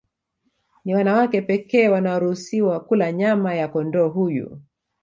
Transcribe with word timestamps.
Ni 0.85 0.93
wanawake 0.95 1.41
pekee 1.41 1.87
wanaoruhusiwa 1.89 2.79
kula 2.79 3.11
nyama 3.11 3.53
ya 3.55 3.67
kondoo 3.67 4.09
huyu 4.09 4.59